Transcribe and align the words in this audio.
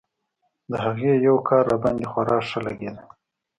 د 0.69 0.71
هغې 0.85 1.11
يو 1.27 1.35
کار 1.47 1.63
راباندې 1.71 2.05
خورا 2.11 2.37
ښه 2.49 2.59
لګېده. 2.67 3.03